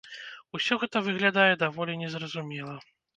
Усё 0.59 0.77
гэта 0.83 1.03
выглядае 1.07 1.53
даволі 1.65 1.99
не 2.01 2.09
зразумела. 2.15 2.75